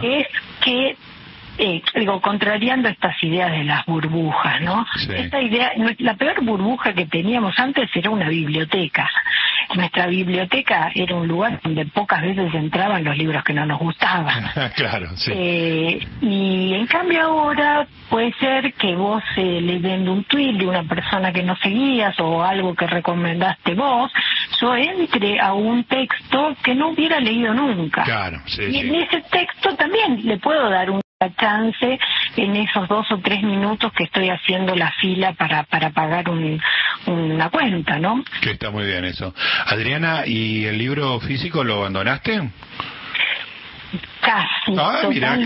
que 0.00 0.20
es 0.20 0.28
que 0.62 0.96
eh, 1.58 1.82
digo, 1.94 2.20
contrariando 2.20 2.88
estas 2.88 3.14
ideas 3.22 3.52
de 3.52 3.64
las 3.64 3.86
burbujas, 3.86 4.60
¿no? 4.60 4.84
Esta 5.08 5.40
idea, 5.40 5.72
la 5.98 6.14
peor 6.14 6.44
burbuja 6.44 6.92
que 6.92 7.06
teníamos 7.06 7.58
antes 7.58 7.88
era 7.94 8.10
una 8.10 8.28
biblioteca. 8.28 9.08
Nuestra 9.74 10.06
biblioteca 10.06 10.90
era 10.94 11.14
un 11.16 11.26
lugar 11.26 11.60
donde 11.62 11.86
pocas 11.86 12.22
veces 12.22 12.52
entraban 12.54 13.02
los 13.04 13.16
libros 13.16 13.42
que 13.44 13.52
no 13.52 13.64
nos 13.66 13.78
gustaban. 13.78 14.44
claro, 14.76 15.16
sí. 15.16 15.32
Eh, 15.34 16.06
y 16.20 16.74
en 16.74 16.86
cambio 16.86 17.22
ahora 17.22 17.86
puede 18.10 18.32
ser 18.34 18.72
que 18.74 18.94
vos 18.94 19.22
eh, 19.36 19.60
leyendo 19.60 20.12
un 20.12 20.24
tweet 20.24 20.54
de 20.54 20.66
una 20.66 20.82
persona 20.84 21.32
que 21.32 21.42
no 21.42 21.56
seguías 21.56 22.18
o 22.20 22.42
algo 22.42 22.74
que 22.74 22.86
recomendaste 22.86 23.74
vos, 23.74 24.12
yo 24.60 24.76
entre 24.76 25.40
a 25.40 25.52
un 25.54 25.84
texto 25.84 26.54
que 26.62 26.74
no 26.74 26.88
hubiera 26.88 27.20
leído 27.20 27.54
nunca. 27.54 28.04
Claro, 28.04 28.40
sí, 28.46 28.64
y 28.64 28.78
en 28.78 28.94
ese 28.96 29.22
texto 29.30 29.74
también 29.76 30.20
le 30.24 30.36
puedo 30.38 30.68
dar 30.68 30.90
un 30.90 31.03
chance 31.34 31.98
en 32.36 32.56
esos 32.56 32.88
dos 32.88 33.10
o 33.10 33.18
tres 33.18 33.42
minutos 33.42 33.92
que 33.92 34.04
estoy 34.04 34.30
haciendo 34.30 34.74
la 34.74 34.90
fila 34.92 35.32
para, 35.34 35.64
para 35.64 35.90
pagar 35.90 36.28
un, 36.28 36.60
una 37.06 37.50
cuenta, 37.50 37.98
¿no? 37.98 38.24
Que 38.40 38.52
está 38.52 38.70
muy 38.70 38.84
bien 38.84 39.04
eso. 39.04 39.34
Adriana, 39.66 40.26
¿y 40.26 40.64
el 40.64 40.78
libro 40.78 41.20
físico 41.20 41.64
lo 41.64 41.76
abandonaste? 41.76 42.50
Casi. 44.20 44.74
Ah, 44.78 45.02
mira 45.08 45.36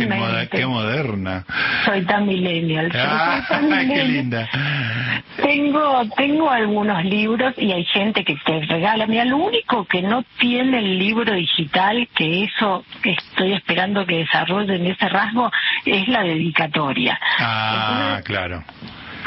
qué, 0.51 0.65
moderna. 0.67 1.45
Soy 1.85 2.03
tan 2.03 2.27
millennial. 2.27 2.91
Ah, 2.95 3.43
qué 3.89 4.05
linda. 4.05 4.49
Tengo, 5.49 6.05
tengo 6.15 6.51
algunos 6.51 7.03
libros 7.05 7.55
y 7.57 7.73
hay 7.73 7.85
gente 7.87 8.23
que 8.23 8.37
te 8.45 8.61
regala. 8.67 9.07
Mira, 9.07 9.25
lo 9.25 9.39
único 9.39 9.87
que 9.87 10.03
no 10.03 10.23
tiene 10.39 10.79
el 10.79 10.99
libro 10.99 11.33
digital, 11.33 12.07
que 12.15 12.45
eso 12.45 12.85
estoy 13.03 13.55
esperando 13.55 14.05
que 14.05 14.19
desarrollen 14.19 14.87
ese 14.87 15.09
rasgo, 15.09 15.51
es 15.87 16.07
la 16.09 16.23
dedicatoria. 16.23 17.19
Ah, 17.39 18.21
claro 18.25 18.63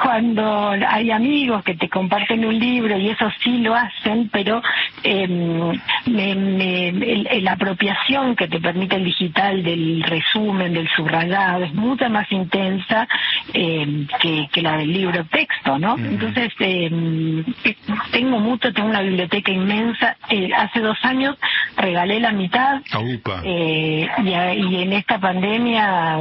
cuando 0.01 0.71
hay 0.87 1.11
amigos 1.11 1.63
que 1.63 1.75
te 1.75 1.87
comparten 1.87 2.43
un 2.43 2.57
libro 2.57 2.97
y 2.97 3.09
eso 3.09 3.29
sí 3.43 3.59
lo 3.59 3.75
hacen, 3.75 4.29
pero 4.29 4.61
eh, 5.03 5.79
la 7.41 7.51
apropiación 7.51 8.35
que 8.35 8.47
te 8.47 8.59
permite 8.59 8.95
el 8.95 9.03
digital 9.03 9.63
del 9.63 10.01
resumen, 10.03 10.73
del 10.73 10.89
subrayado, 10.89 11.65
es 11.65 11.73
mucho 11.73 12.09
más 12.09 12.31
intensa 12.31 13.07
eh, 13.53 14.07
que, 14.51 14.61
la 14.61 14.77
del 14.77 14.91
libro 14.91 15.23
texto, 15.25 15.77
¿no? 15.77 15.95
Entonces, 15.97 16.51
eh, 16.59 17.43
tengo 18.11 18.39
mucho, 18.39 18.73
tengo 18.73 18.89
una 18.89 19.01
biblioteca 19.01 19.51
inmensa. 19.51 20.17
Eh, 20.29 20.49
hace 20.55 20.79
dos 20.79 20.97
años 21.03 21.37
regalé 21.77 22.19
la 22.19 22.31
mitad 22.31 22.81
y, 23.43 24.07
y, 24.23 24.81
en 24.81 24.93
esta 24.93 25.19
pandemia 25.19 26.17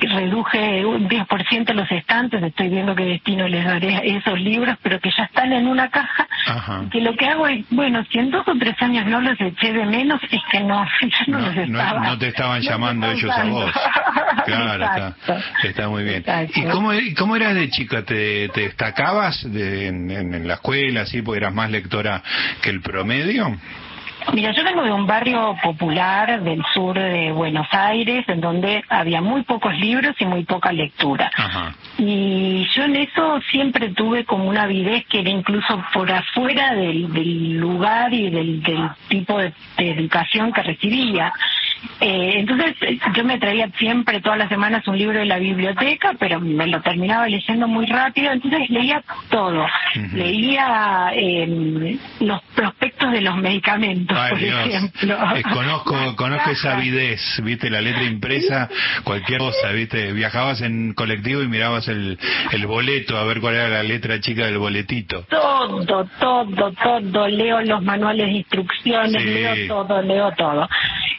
reduje 0.00 0.84
un 0.84 1.08
10% 1.08 1.72
los 1.74 1.90
estantes, 1.90 2.42
estoy 2.42 2.68
viendo 2.68 2.94
qué 2.94 3.04
destino 3.04 3.48
les 3.48 3.64
daré 3.64 4.16
esos 4.16 4.40
libros, 4.40 4.76
pero 4.82 5.00
que 5.00 5.10
ya 5.16 5.24
están 5.24 5.52
en 5.52 5.66
una 5.66 5.88
caja, 5.88 6.26
que 6.90 7.00
lo 7.00 7.14
que 7.14 7.26
hago 7.26 7.46
es, 7.46 7.64
bueno, 7.70 8.04
si 8.10 8.18
en 8.18 8.30
dos 8.30 8.46
o 8.46 8.52
tres 8.58 8.74
años 8.80 9.06
no 9.06 9.20
los 9.20 9.40
eché 9.40 9.72
de 9.72 9.84
menos, 9.86 10.20
es 10.30 10.40
que 10.50 10.60
no, 10.60 10.84
no, 11.26 11.38
los 11.38 11.56
estaba. 11.56 12.00
No, 12.00 12.18
te 12.18 12.28
estaban 12.28 12.60
llamando 12.62 13.10
ellos 13.10 13.30
a 13.30 13.44
vos. 13.44 13.72
Claro, 14.44 14.84
está, 14.84 15.16
está, 15.64 15.88
muy 15.88 16.04
bien. 16.04 16.24
¿Y 16.54 16.62
cómo, 16.64 16.90
cómo 17.18 17.36
eras 17.36 17.54
de 17.54 17.68
chica? 17.68 18.02
¿Te, 18.04 18.48
destacabas 18.48 19.44
en, 19.44 20.10
en 20.10 20.48
la 20.48 20.54
escuela, 20.54 21.02
así, 21.02 21.22
porque 21.22 21.38
eras 21.38 21.54
más 21.54 21.70
lectora 21.70 22.22
que 22.62 22.70
el 22.70 22.80
promedio? 22.80 23.56
Mira, 24.32 24.52
yo 24.52 24.62
vengo 24.62 24.82
de 24.82 24.92
un 24.92 25.06
barrio 25.06 25.56
popular 25.62 26.42
del 26.42 26.62
sur 26.74 26.98
de 26.98 27.32
Buenos 27.32 27.66
Aires, 27.70 28.24
en 28.28 28.40
donde 28.40 28.84
había 28.88 29.20
muy 29.20 29.42
pocos 29.42 29.74
libros 29.78 30.14
y 30.18 30.26
muy 30.26 30.44
poca 30.44 30.70
lectura. 30.70 31.30
Y 31.96 32.66
yo 32.74 32.84
en 32.84 32.96
eso 32.96 33.40
siempre 33.50 33.88
tuve 33.90 34.24
como 34.24 34.44
una 34.44 34.64
avidez 34.64 35.06
que 35.06 35.20
era 35.20 35.30
incluso 35.30 35.82
por 35.92 36.10
afuera 36.12 36.74
del, 36.74 37.58
lugar 37.58 38.12
y 38.12 38.30
del, 38.30 38.62
tipo 39.08 39.38
de 39.38 39.52
educación 39.78 40.52
que 40.52 40.62
recibía. 40.62 41.32
Eh, 42.00 42.34
entonces 42.36 42.76
yo 43.14 43.24
me 43.24 43.38
traía 43.38 43.68
siempre 43.78 44.20
todas 44.20 44.38
las 44.38 44.48
semanas 44.48 44.86
un 44.86 44.98
libro 44.98 45.18
de 45.18 45.26
la 45.26 45.38
biblioteca, 45.38 46.14
pero 46.18 46.40
me 46.40 46.66
lo 46.66 46.80
terminaba 46.80 47.26
leyendo 47.28 47.66
muy 47.66 47.86
rápido, 47.86 48.32
entonces 48.32 48.70
leía 48.70 49.02
todo. 49.30 49.66
Leía 50.12 51.10
eh, 51.14 51.98
los 52.20 52.42
prospectos 52.54 53.12
de 53.12 53.20
los 53.20 53.36
medicamentos, 53.36 54.16
por 54.16 54.42
ejemplo. 54.42 55.16
Eh, 55.36 55.42
conozco, 55.42 56.16
conozco 56.16 56.50
esa 56.50 56.76
avidez, 56.76 57.20
viste, 57.42 57.70
la 57.70 57.80
letra 57.80 58.04
impresa, 58.04 58.68
cualquier 59.04 59.38
cosa, 59.38 59.70
viste, 59.72 60.12
viajabas 60.12 60.60
en 60.60 60.94
colectivo 60.94 61.42
y 61.42 61.48
mirabas 61.48 61.88
el, 61.88 62.18
el 62.52 62.66
boleto 62.66 63.16
a 63.16 63.24
ver 63.24 63.40
cuál 63.40 63.54
era 63.54 63.68
la 63.68 63.82
letra 63.82 64.20
chica 64.20 64.46
del 64.46 64.58
boletito. 64.58 65.24
Todo, 65.28 66.04
todo, 66.20 66.72
todo, 66.72 67.28
leo 67.28 67.60
los 67.62 67.82
manuales 67.82 68.26
de 68.26 68.32
instrucciones, 68.32 69.24
leo 69.24 69.68
todo, 69.68 70.02
leo 70.02 70.32
todo. 70.36 70.68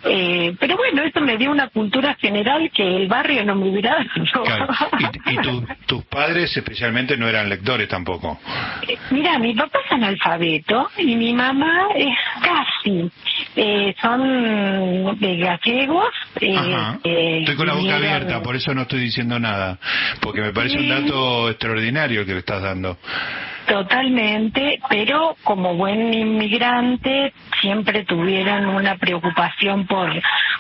Eh, 0.06 0.56
pero 0.60 0.78
bueno, 0.78 1.04
eso 1.04 1.20
me 1.20 1.38
dio 1.38 1.52
una 1.52 1.68
cultura 1.70 2.16
general 2.16 2.72
que 2.74 2.96
el 2.96 3.08
barrio 3.08 3.44
no 3.44 3.56
me 3.56 3.70
hubiera 3.70 3.96
dado. 3.96 4.10
¿Y, 5.26 5.38
tus 5.86 6.04
padres 6.06 6.56
especialmente 6.56 7.18
no 7.18 7.28
eran 7.28 7.50
lectores 7.50 7.88
tampoco? 7.88 8.40
Eh, 8.88 8.98
mira, 9.12 9.38
mi 9.40 9.54
papá 9.54 9.80
es 9.86 9.92
analfabeto 9.92 10.90
y 10.98 11.16
mi 11.16 11.34
mamá 11.34 11.90
es 11.96 12.16
casi. 12.42 13.12
Eh, 13.56 13.96
son 14.02 15.20
de 15.20 15.38
gallegos. 15.38 16.10
Eh, 16.40 17.40
estoy 17.40 17.56
con 17.56 17.68
la 17.68 17.74
boca 17.74 17.96
abierta, 17.96 18.42
por 18.42 18.56
eso 18.56 18.74
no 18.74 18.84
estoy 18.84 19.00
diciendo 19.02 19.40
nada, 19.40 19.80
porque 20.22 20.42
me 20.42 20.54
parece 20.54 20.78
un 20.78 20.90
dato 20.90 21.50
extraordinario 21.50 22.26
que 22.26 22.34
le 22.34 22.40
estás 22.40 22.62
dando. 22.62 22.98
Totalmente, 23.70 24.80
pero 24.90 25.36
como 25.44 25.76
buen 25.76 26.12
inmigrante 26.12 27.32
siempre 27.62 28.04
tuvieron 28.04 28.66
una 28.66 28.96
preocupación 28.96 29.86
por, 29.86 30.10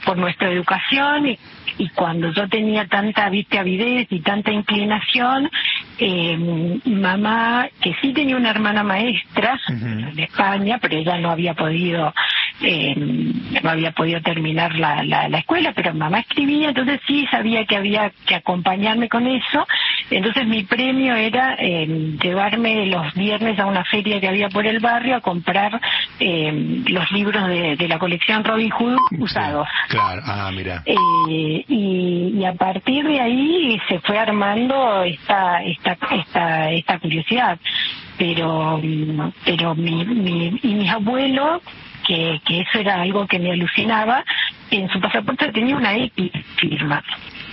por 0.05 0.15
nuestra 0.15 0.51
educación 0.51 1.25
y, 1.25 1.39
y 1.79 1.89
cuando 1.89 2.31
yo 2.31 2.47
tenía 2.47 2.85
tanta 2.85 3.27
viste 3.29 3.57
avidez 3.57 4.05
y 4.11 4.19
tanta 4.19 4.51
inclinación, 4.51 5.49
eh, 5.97 6.79
mamá, 6.85 7.67
que 7.81 7.95
sí 7.99 8.13
tenía 8.13 8.37
una 8.37 8.51
hermana 8.51 8.83
maestra 8.83 9.59
en 9.67 10.19
España, 10.19 10.77
pero 10.79 10.97
ella 10.97 11.17
no 11.17 11.31
había 11.31 11.55
podido 11.55 12.13
eh, 12.61 12.93
no 12.95 13.69
había 13.69 13.91
podido 13.91 14.21
terminar 14.21 14.75
la, 14.75 15.03
la, 15.03 15.37
escuela, 15.37 15.71
pero 15.73 15.93
mamá 15.93 16.19
escribía, 16.19 16.69
entonces 16.69 16.99
sí 17.07 17.25
sabía 17.31 17.65
que 17.65 17.77
había 17.77 18.11
que 18.25 18.35
acompañarme 18.35 19.07
con 19.07 19.27
eso. 19.27 19.65
Entonces 20.09 20.45
mi 20.47 20.63
premio 20.63 21.15
era 21.15 21.55
eh, 21.59 21.87
llevarme 22.21 22.87
los 22.87 23.13
viernes 23.13 23.59
a 23.59 23.65
una 23.65 23.85
feria 23.85 24.19
que 24.19 24.27
había 24.27 24.49
por 24.49 24.65
el 24.65 24.79
barrio 24.79 25.15
a 25.15 25.21
comprar 25.21 25.79
eh, 26.19 26.83
los 26.87 27.11
libros 27.11 27.47
de, 27.47 27.75
de, 27.75 27.87
la 27.87 27.99
colección 27.99 28.43
Robin 28.43 28.69
Hood 28.71 28.97
usados. 29.19 29.67
claro, 29.87 30.21
ah, 30.25 30.51
mira. 30.53 30.83
Eh, 30.85 30.95
y, 31.67 32.33
y, 32.37 32.45
a 32.45 32.53
partir 32.53 33.05
de 33.05 33.19
ahí 33.19 33.79
se 33.87 33.99
fue 33.99 34.17
armando 34.17 35.03
esta, 35.03 35.63
esta, 35.63 35.97
esta, 36.11 36.71
esta 36.71 36.99
curiosidad. 36.99 37.59
Pero, 38.17 38.81
pero 39.45 39.75
mi, 39.75 40.03
mi, 40.03 40.59
y 40.61 40.73
mis 40.73 40.91
abuelos 40.91 41.61
que, 42.09 42.41
que 42.43 42.61
eso 42.61 42.79
era 42.79 43.01
algo 43.01 43.27
que 43.27 43.37
me 43.37 43.51
alucinaba, 43.51 44.25
en 44.71 44.89
su 44.89 44.99
pasaporte 44.99 45.51
tenía 45.51 45.75
una 45.75 45.95
X 45.95 46.31
firma. 46.57 47.03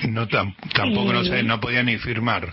No, 0.08 0.26
tampoco, 0.26 1.12
no 1.12 1.24
sé, 1.24 1.42
no 1.42 1.58
podía 1.58 1.82
ni 1.82 1.96
firmar. 1.96 2.52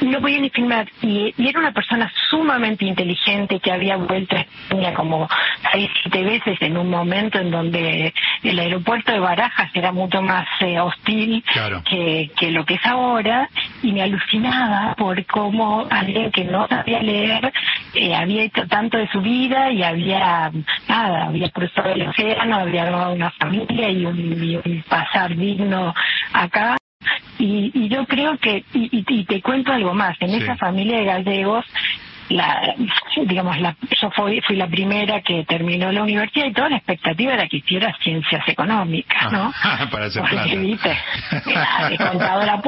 No 0.00 0.20
podía 0.20 0.40
ni 0.40 0.50
firmar. 0.50 0.88
Y, 1.02 1.34
era 1.38 1.58
una 1.58 1.72
persona 1.72 2.10
sumamente 2.30 2.84
inteligente 2.84 3.60
que 3.60 3.72
había 3.72 3.96
vuelto 3.96 4.36
a 4.36 4.40
España 4.40 4.94
como 4.94 5.28
seis, 5.72 5.90
siete 6.02 6.22
veces 6.22 6.58
en 6.60 6.76
un 6.76 6.88
momento 6.88 7.38
en 7.38 7.50
donde 7.50 8.14
el 8.42 8.58
aeropuerto 8.58 9.12
de 9.12 9.18
Barajas 9.18 9.70
era 9.74 9.92
mucho 9.92 10.22
más 10.22 10.46
eh, 10.60 10.78
hostil 10.80 11.42
que, 11.88 12.30
que 12.36 12.50
lo 12.50 12.64
que 12.64 12.74
es 12.74 12.86
ahora. 12.86 13.48
Y 13.82 13.92
me 13.92 14.02
alucinaba 14.02 14.94
por 14.96 15.24
cómo 15.26 15.86
alguien 15.90 16.30
que 16.30 16.44
no 16.44 16.66
sabía 16.68 17.02
leer 17.02 17.52
eh, 17.94 18.14
había 18.14 18.44
hecho 18.44 18.66
tanto 18.68 18.98
de 18.98 19.08
su 19.08 19.20
vida 19.20 19.70
y 19.72 19.82
había, 19.82 20.50
nada, 20.88 21.26
había 21.26 21.48
cruzado 21.50 21.90
el 21.90 22.08
océano, 22.08 22.56
había 22.56 22.84
dado 22.84 23.14
una 23.14 23.30
familia 23.32 23.88
y 23.88 23.95
un 24.04 24.84
pasar 24.88 25.36
digno 25.36 25.94
acá. 26.32 26.76
Y, 27.38 27.70
y 27.74 27.88
yo 27.88 28.06
creo 28.06 28.38
que, 28.38 28.64
y, 28.72 29.04
y, 29.06 29.24
te 29.24 29.42
cuento 29.42 29.72
algo 29.72 29.92
más, 29.92 30.16
en 30.20 30.30
esa 30.30 30.56
familia 30.56 30.98
de 30.98 31.04
gallegos 31.04 31.64
la, 32.28 32.74
digamos, 33.26 33.58
la, 33.60 33.76
yo 34.00 34.10
fui, 34.10 34.40
fui 34.40 34.56
la 34.56 34.66
primera 34.66 35.20
que 35.20 35.44
terminó 35.44 35.92
la 35.92 36.02
universidad 36.02 36.46
y 36.46 36.52
toda 36.52 36.70
la 36.70 36.76
expectativa 36.76 37.34
era 37.34 37.46
que 37.48 37.58
hiciera 37.58 37.94
ciencias 38.02 38.42
económicas, 38.48 39.32
¿no? 39.32 39.52
Ah, 39.62 39.86
para 39.90 40.06
hacer 40.06 40.22
plata. 40.22 40.50
contadora, 42.10 42.62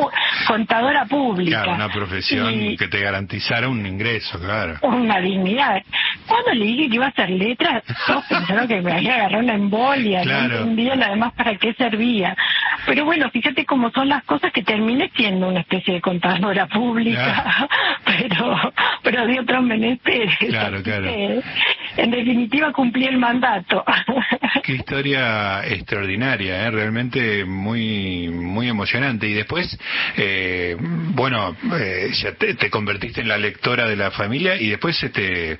contadora 0.46 1.04
pública. 1.06 1.62
Claro, 1.62 1.74
una 1.74 1.88
profesión 1.88 2.76
que 2.76 2.88
te 2.88 3.00
garantizara 3.00 3.68
un 3.68 3.84
ingreso, 3.84 4.38
claro. 4.38 4.78
Una 4.82 5.20
dignidad. 5.20 5.82
Cuando 6.26 6.52
le 6.52 6.64
dije 6.64 6.88
que 6.88 6.94
iba 6.96 7.06
a 7.06 7.08
hacer 7.08 7.30
letras, 7.30 7.82
todos 8.06 8.24
pensaron 8.26 8.68
que 8.68 8.80
me 8.80 8.92
había 8.92 9.14
agarrado 9.14 9.44
una 9.44 9.54
embolia, 9.54 10.22
claro. 10.22 10.48
no 10.48 10.54
entendían 10.56 11.02
además 11.02 11.32
para 11.34 11.56
qué 11.56 11.74
servía. 11.74 12.36
Pero 12.86 13.04
bueno, 13.04 13.28
fíjate 13.30 13.64
cómo 13.64 13.90
son 13.90 14.08
las 14.08 14.22
cosas 14.24 14.52
que 14.52 14.62
terminé 14.62 15.10
siendo 15.14 15.48
una 15.48 15.60
especie 15.60 15.94
de 15.94 16.00
contadora 16.00 16.66
pública, 16.66 17.68
pero, 18.04 18.72
pero 19.02 19.26
otros 19.48 19.64
menesteres. 19.64 20.36
Claro, 20.38 20.82
claro. 20.82 21.10
en 21.98 22.12
definitiva 22.12 22.72
cumplí 22.72 23.06
el 23.06 23.18
mandato. 23.18 23.84
Qué 24.62 24.74
historia 24.74 25.66
extraordinaria, 25.66 26.66
¿eh? 26.66 26.70
realmente 26.70 27.44
muy, 27.44 28.28
muy 28.28 28.68
emocionante. 28.68 29.26
Y 29.28 29.32
después, 29.32 29.76
eh, 30.16 30.76
bueno, 30.78 31.56
eh, 31.76 32.10
ya 32.12 32.34
te, 32.34 32.70
convertiste 32.70 33.20
en 33.20 33.28
la 33.28 33.36
lectora 33.36 33.88
de 33.88 33.96
la 33.96 34.12
familia 34.12 34.54
y 34.54 34.68
después, 34.68 35.02
este, 35.02 35.58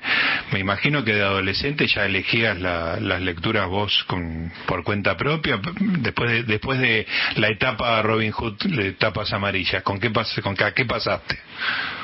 me 0.53 0.59
imagino 0.59 1.03
que 1.03 1.13
de 1.13 1.23
adolescente 1.23 1.87
ya 1.87 2.05
elegías 2.05 2.57
las 2.57 3.21
lecturas 3.21 3.67
vos 3.67 4.05
con, 4.07 4.49
por 4.65 4.83
cuenta 4.83 5.17
propia. 5.17 5.59
Después 5.99 6.31
de, 6.31 6.43
después 6.43 6.79
de 6.79 7.05
la 7.35 7.49
etapa 7.49 8.01
Robin 8.01 8.31
Hood, 8.31 8.57
de 8.59 8.87
etapas 8.89 9.33
amarillas, 9.33 9.83
¿con 9.83 9.99
qué, 9.99 10.09
pas 10.09 10.39
con 10.41 10.55
qué, 10.55 10.85
pasaste? 10.85 11.37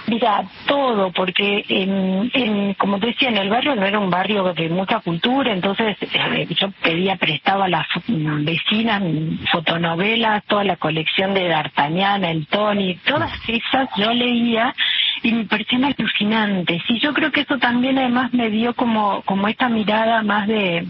Mira, 0.07 0.43
todo, 0.67 1.11
porque 1.13 1.63
en, 1.69 2.73
como 2.75 2.99
te 2.99 3.07
decía, 3.07 3.29
en 3.29 3.37
el 3.37 3.49
barrio 3.49 3.75
no 3.75 3.85
era 3.85 3.97
un 3.97 4.09
barrio 4.09 4.24
de 4.27 4.69
mucha 4.69 4.99
cultura, 5.01 5.53
entonces 5.53 5.97
eh, 6.01 6.47
yo 6.59 6.71
pedía 6.81 7.15
prestado 7.15 7.63
a 7.63 7.69
las 7.69 7.85
vecinas 8.07 9.03
fotonovelas, 9.51 10.43
toda 10.45 10.63
la 10.63 10.77
colección 10.77 11.33
de 11.33 11.47
D'Artagnan, 11.47 12.23
el 12.23 12.47
Tony, 12.47 12.95
todas 13.05 13.31
esas 13.47 13.89
yo 13.97 14.11
leía 14.13 14.73
y 15.21 15.31
me 15.31 15.45
parecían 15.45 15.85
alucinantes. 15.85 16.81
Y 16.87 16.99
yo 16.99 17.13
creo 17.13 17.31
que 17.31 17.41
eso 17.41 17.57
también 17.57 17.97
además 17.97 18.33
me 18.33 18.49
dio 18.49 18.73
como, 18.73 19.21
como 19.23 19.47
esta 19.47 19.69
mirada 19.69 20.21
más 20.23 20.47
de, 20.47 20.85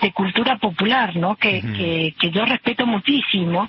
de 0.00 0.12
cultura 0.12 0.56
popular, 0.58 1.16
¿no? 1.16 1.36
Que, 1.36 1.60
que, 1.60 2.14
que, 2.18 2.30
yo 2.30 2.44
respeto 2.44 2.86
muchísimo, 2.86 3.68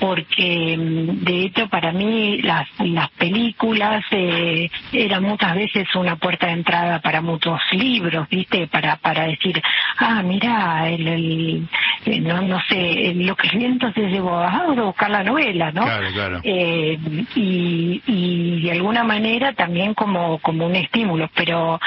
porque 0.00 0.76
mm, 0.76 1.24
de 1.24 1.44
hecho 1.44 1.68
para 1.68 1.92
mí 1.92 2.38
las, 2.42 2.68
las 2.80 3.10
películas 3.10 4.04
eh, 4.10 4.70
eran 4.92 5.22
muchas 5.22 5.54
veces 5.54 5.86
una 5.94 6.16
puerta 6.16 6.46
de 6.46 6.52
entrada 6.52 7.00
para 7.00 7.20
muchos 7.20 7.60
libros, 7.72 8.28
¿viste? 8.28 8.66
Para, 8.66 8.96
para 8.96 9.26
decir, 9.26 9.60
ah, 9.98 10.22
mira, 10.22 10.88
el, 10.88 11.06
el, 11.06 11.68
eh, 12.04 12.20
no, 12.20 12.42
no 12.42 12.60
sé, 12.68 13.12
lo 13.14 13.36
que 13.36 13.48
el 13.48 13.58
viento 13.58 13.92
se 13.92 14.02
llevó 14.02 14.38
a 14.38 14.66
buscar 14.74 15.10
la 15.10 15.24
novela, 15.24 15.72
¿no? 15.72 15.82
Claro, 15.82 16.08
claro. 16.12 16.40
Eh, 16.42 16.98
y, 17.34 18.02
y 18.06 18.62
de 18.62 18.72
alguna 18.72 19.04
manera 19.04 19.52
también 19.52 19.94
como, 19.94 20.38
como 20.38 20.66
un 20.66 20.76
estímulo, 20.76 21.30
pero 21.34 21.80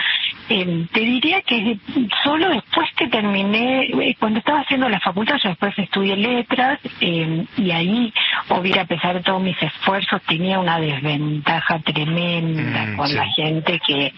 eh, 0.50 0.88
te 0.91 1.00
diría 1.00 1.41
que 1.44 1.77
solo 2.24 2.50
después 2.50 2.89
que 2.96 3.08
terminé, 3.08 3.84
eh, 3.84 4.15
cuando 4.20 4.39
estaba 4.39 4.62
haciendo 4.62 4.89
la 4.89 5.00
facultad, 5.00 5.38
yo 5.44 5.50
después 5.50 5.77
estudié 5.77 6.15
letras 6.15 6.79
eh, 7.01 7.46
y 7.58 7.72
ahí, 7.72 8.12
a 8.50 8.86
pesar 8.86 9.15
de 9.15 9.22
todos 9.22 9.41
mis 9.41 9.62
esfuerzos, 9.62 10.22
tenía 10.24 10.60
una 10.60 10.79
desventaja 10.79 11.79
tremenda 11.79 12.86
mm, 12.86 12.98
con 12.98 13.15
la 13.15 13.25
gente 13.27 13.79
que, 13.86 14.12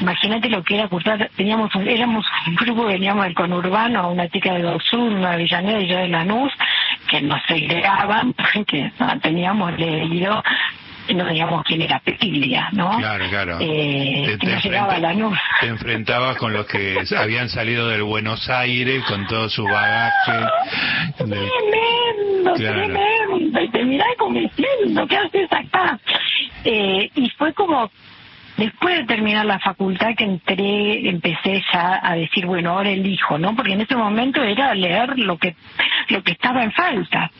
imagínate 0.00 0.50
lo 0.50 0.64
que 0.64 0.74
era 0.74 0.88
cursar, 0.88 1.30
teníamos 1.36 1.72
un, 1.76 1.86
éramos 1.86 2.26
un 2.48 2.56
grupo, 2.56 2.86
veníamos 2.86 3.24
del 3.24 3.34
conurbano, 3.34 4.10
una 4.10 4.28
chica 4.28 4.54
de 4.54 4.62
Doxur, 4.62 5.12
una 5.12 5.32
Avellaneda 5.32 5.80
y 5.80 5.86
yo 5.86 5.98
de 5.98 6.08
Lanús, 6.08 6.52
que 7.08 7.20
nos 7.22 7.40
segregaban 7.46 8.32
porque 8.52 8.90
no, 8.98 9.20
teníamos 9.20 9.78
leído 9.78 10.42
no 11.14 11.28
digamos 11.28 11.64
quién 11.64 11.82
era 11.82 11.98
Petilia, 12.00 12.68
¿no? 12.72 12.96
Claro, 12.98 13.24
claro. 13.28 13.58
Eh, 13.60 14.36
te, 14.40 14.46
llegaba 14.60 14.98
la 14.98 15.14
te 15.60 15.66
enfrentabas 15.66 16.36
con 16.36 16.52
los 16.52 16.66
que 16.66 16.98
habían 17.16 17.48
salido 17.48 17.88
del 17.88 18.02
Buenos 18.02 18.48
Aires 18.48 19.04
con 19.04 19.26
todo 19.26 19.48
su 19.48 19.64
bagaje. 19.64 20.46
Tremendo, 21.16 22.54
tremendo. 22.54 23.60
Y 23.60 23.70
te 23.70 23.84
mirás 23.84 24.08
como 24.18 24.38
diciendo, 24.38 25.06
¿qué 25.06 25.16
haces 25.16 25.52
acá? 25.52 25.98
Eh, 26.64 27.10
y 27.14 27.30
fue 27.30 27.52
como 27.54 27.90
Después 28.56 28.96
de 28.96 29.04
terminar 29.04 29.44
la 29.44 29.58
facultad 29.58 30.14
que 30.16 30.24
entré, 30.24 31.08
empecé 31.08 31.62
ya 31.72 32.00
a 32.02 32.14
decir, 32.14 32.46
bueno, 32.46 32.70
ahora 32.70 32.90
elijo, 32.90 33.38
¿no? 33.38 33.54
Porque 33.54 33.72
en 33.72 33.82
ese 33.82 33.96
momento 33.96 34.42
era 34.42 34.74
leer 34.74 35.18
lo 35.18 35.36
que 35.36 35.54
lo 36.08 36.22
que 36.22 36.32
estaba 36.32 36.62
en 36.62 36.72
falta. 36.72 37.30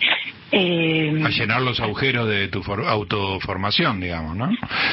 Eh, 0.53 1.23
a 1.25 1.29
llenar 1.29 1.61
los 1.61 1.81
agujeros 1.81 2.29
de 2.29 2.47
tu 2.49 2.63
autoformación, 2.63 4.01
digamos, 4.01 4.37
¿no? 4.37 4.49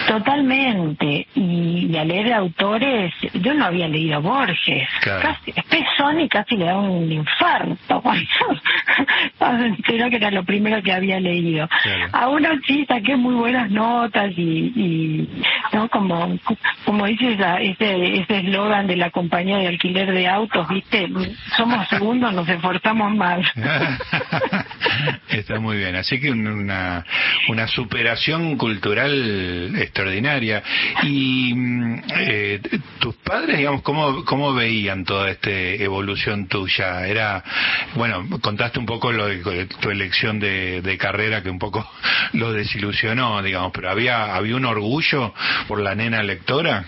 Totalmente. 0.07 1.27
Y, 1.35 1.95
a 1.95 2.03
leer 2.03 2.33
autores, 2.33 3.13
yo 3.33 3.53
no 3.53 3.65
había 3.65 3.87
leído 3.87 4.19
Borges. 4.19 4.89
Casi, 5.03 5.53
pezón 5.69 6.21
y 6.21 6.27
casi 6.27 6.57
le 6.57 6.65
da 6.65 6.77
un 6.77 7.11
infarto. 7.11 8.01
Creo 9.83 10.09
que 10.09 10.15
era 10.15 10.31
lo 10.31 10.43
primero 10.43 10.81
que 10.81 10.91
había 10.91 11.19
leído. 11.19 11.69
Aún 12.13 12.45
así 12.47 12.85
saqué 12.87 13.15
muy 13.15 13.35
buenas 13.35 13.69
notas 13.69 14.31
y, 14.35 14.73
y 14.75 15.29
no 15.71 15.87
como 15.89 16.12
como 16.85 17.05
dice 17.05 17.33
ese 17.33 18.19
ese 18.19 18.37
eslogan 18.39 18.87
de 18.87 18.97
la 18.97 19.09
compañía 19.11 19.57
de 19.57 19.67
alquiler 19.67 20.11
de 20.11 20.27
autos, 20.27 20.67
¿viste? 20.69 21.07
Somos 21.57 21.87
segundos, 21.89 22.33
nos 22.33 22.47
esforzamos 22.47 23.15
más. 23.15 23.45
Está 25.29 25.59
muy 25.59 25.77
bien. 25.77 25.95
Así 25.95 26.19
que 26.19 26.31
una, 26.31 27.05
una 27.49 27.67
superación 27.67 28.57
cultural 28.57 29.75
extraordinaria. 29.75 30.63
Y 31.03 31.53
mm, 31.53 32.03
eh, 32.15 32.61
tus 32.99 33.15
padres, 33.15 33.57
digamos, 33.57 33.81
¿cómo, 33.81 34.25
¿cómo 34.25 34.53
veían 34.53 35.05
toda 35.05 35.31
esta 35.31 35.49
evolución 35.49 36.47
tuya? 36.47 37.05
Era, 37.07 37.43
bueno, 37.95 38.27
contaste 38.41 38.79
un 38.79 38.85
poco 38.85 39.11
lo 39.11 39.27
de, 39.27 39.65
tu 39.65 39.89
elección 39.89 40.39
de, 40.39 40.81
de 40.81 40.97
carrera 40.97 41.41
que 41.41 41.49
un 41.49 41.59
poco 41.59 41.87
lo 42.33 42.51
desilusionó, 42.51 43.41
digamos, 43.41 43.71
pero 43.73 43.89
había, 43.89 44.35
había 44.35 44.55
un 44.55 44.65
orgullo 44.65 45.33
por 45.67 45.81
la 45.81 45.95
nena 46.03 46.21
lectora. 46.21 46.85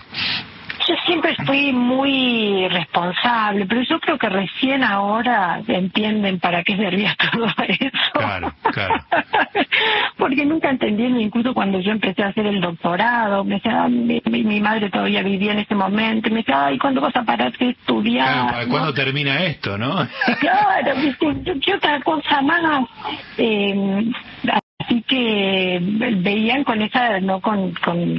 Yo 0.88 0.94
siempre 1.04 1.34
fui 1.44 1.72
muy 1.72 2.68
responsable, 2.68 3.66
pero 3.66 3.82
yo 3.82 3.98
creo 3.98 4.18
que 4.18 4.28
recién 4.28 4.84
ahora 4.84 5.60
entienden 5.66 6.38
para 6.38 6.62
qué 6.62 6.76
servía 6.76 7.16
todo 7.32 7.46
eso. 7.66 8.12
Claro, 8.12 8.52
claro. 8.72 8.94
Porque 10.16 10.46
nunca 10.46 10.70
entendí, 10.70 11.04
incluso 11.04 11.54
cuando 11.54 11.80
yo 11.80 11.90
empecé 11.90 12.22
a 12.22 12.28
hacer 12.28 12.46
el 12.46 12.60
doctorado, 12.60 13.42
me 13.42 13.56
decía, 13.56 13.84
ah, 13.84 13.88
mi, 13.88 14.60
madre 14.60 14.88
todavía 14.90 15.22
vivía 15.22 15.52
en 15.52 15.60
ese 15.60 15.74
momento, 15.74 16.30
me 16.30 16.36
decía, 16.36 16.66
ay, 16.66 16.78
¿cuándo 16.78 17.00
vas 17.00 17.16
a 17.16 17.24
parar 17.24 17.56
de 17.58 17.70
estudiar? 17.70 18.48
Claro, 18.48 18.68
¿cuándo 18.68 18.94
termina 18.94 19.44
esto, 19.44 19.76
no? 19.76 20.06
claro, 20.38 20.92
¿qué 21.60 21.74
otra 21.74 22.00
cosa 22.02 22.42
más? 22.42 22.88
Eh, 23.38 24.04
Así 24.86 25.02
que 25.02 25.80
veían 26.18 26.62
con 26.62 26.80
esa 26.80 27.18
no 27.18 27.40
con, 27.40 27.72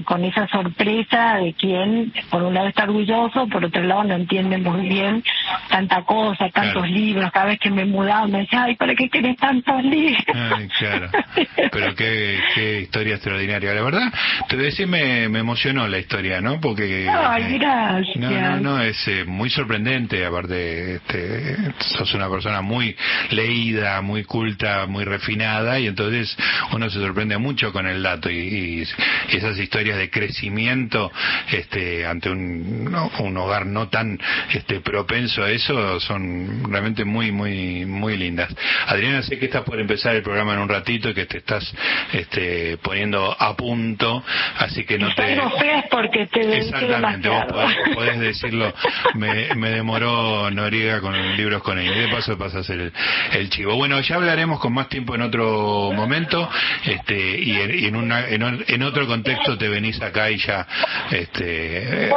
con, 0.03 0.25
esa 0.25 0.47
sorpresa 0.47 1.35
de 1.37 1.53
quien 1.53 2.11
por 2.29 2.43
un 2.43 2.53
lado 2.53 2.67
está 2.67 2.83
orgulloso, 2.83 3.47
por 3.47 3.63
otro 3.63 3.83
lado 3.83 4.03
no 4.03 4.15
entiende 4.15 4.57
muy 4.57 4.89
bien 4.89 5.23
tanta 5.69 6.03
cosa, 6.03 6.49
tantos 6.49 6.89
libros. 6.89 7.31
Cada 7.31 7.45
vez 7.45 7.59
que 7.59 7.71
me 7.71 7.85
mudaba 7.85 8.27
me 8.27 8.39
decía, 8.39 8.63
ay, 8.63 8.75
¿para 8.75 8.95
qué 8.95 9.09
querés 9.09 9.37
tantos 9.37 9.81
libros? 9.83 10.25
claro. 10.77 11.09
Pero 11.71 11.95
qué, 11.95 12.39
qué 12.53 12.81
historia 12.81 13.15
extraordinaria. 13.15 13.73
La 13.73 13.81
verdad, 13.81 14.11
te 14.49 14.57
decía, 14.57 14.87
me, 14.87 15.29
me 15.29 15.39
emocionó 15.39 15.87
la 15.87 15.99
historia, 15.99 16.41
¿no? 16.41 16.59
Porque... 16.59 17.07
Ay, 17.09 17.43
eh, 17.43 17.57
gracias. 17.59 18.17
No, 18.17 18.29
no, 18.29 18.59
no, 18.59 18.81
es 18.81 19.07
eh, 19.07 19.23
muy 19.25 19.49
sorprendente. 19.49 20.25
Aparte, 20.25 20.95
este, 20.95 21.55
sos 21.79 22.13
una 22.13 22.29
persona 22.29 22.61
muy 22.61 22.95
leída, 23.31 24.01
muy 24.01 24.25
culta, 24.25 24.85
muy 24.87 25.05
refinada 25.05 25.79
y 25.79 25.87
entonces 25.87 26.35
uno 26.73 26.89
se 26.89 26.99
sorprende 26.99 27.37
mucho 27.37 27.71
con 27.71 27.87
el 27.87 28.01
dato 28.03 28.29
y, 28.29 28.85
esas 29.29 29.57
historias 29.59 29.97
de 29.97 30.09
crecimiento 30.09 31.11
este, 31.51 32.05
ante 32.05 32.29
un, 32.29 32.95
un 33.19 33.37
hogar 33.37 33.65
no 33.65 33.89
tan 33.89 34.19
este, 34.53 34.79
propenso 34.81 35.43
a 35.43 35.51
eso 35.51 35.99
son 35.99 36.63
realmente 36.69 37.05
muy, 37.05 37.31
muy, 37.31 37.85
muy 37.85 38.17
lindas. 38.17 38.53
Adriana, 38.87 39.21
sé 39.21 39.37
que 39.37 39.45
estás 39.45 39.63
por 39.63 39.79
empezar 39.79 40.15
el 40.15 40.23
programa 40.23 40.53
en 40.53 40.59
un 40.59 40.69
ratito 40.69 41.09
y 41.09 41.13
que 41.13 41.25
te 41.25 41.39
estás 41.39 41.73
este, 42.13 42.77
poniendo 42.77 43.35
a 43.37 43.55
punto, 43.55 44.23
así 44.59 44.85
que 44.85 44.97
no 44.97 45.13
te... 45.13 45.37
porque 45.89 46.27
te 46.27 46.57
Exactamente, 46.57 47.29
vos 47.29 47.45
podés, 47.93 48.19
decirlo. 48.19 48.73
Me, 49.15 49.53
me, 49.55 49.69
demoró 49.69 50.49
Noriega 50.51 51.01
con 51.01 51.13
libros 51.35 51.61
con 51.61 51.77
él. 51.77 51.87
Y 51.87 51.99
de 51.99 52.07
paso 52.09 52.37
pasas 52.37 52.69
el, 52.69 52.91
el 53.33 53.49
chivo. 53.49 53.75
Bueno, 53.75 53.99
ya 54.01 54.15
hablaremos 54.15 54.59
con 54.59 54.73
más 54.73 54.89
tiempo 54.89 55.15
en 55.15 55.21
otro 55.21 55.91
momento 55.93 56.46
este, 56.85 57.39
y, 57.41 57.85
en, 57.85 57.95
una, 57.95 58.27
en, 58.27 58.83
otro 58.83 59.07
contexto 59.07 59.57
te 59.57 59.67
venís 59.67 60.01
acá 60.01 60.29
y 60.31 60.37
ya 60.37 60.67
este, 61.11 62.11